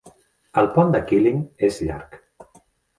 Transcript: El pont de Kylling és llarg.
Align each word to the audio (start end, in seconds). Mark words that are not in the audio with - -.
El 0.61 0.69
pont 0.77 0.95
de 0.97 1.03
Kylling 1.13 1.45
és 1.71 1.81
llarg. 1.87 2.21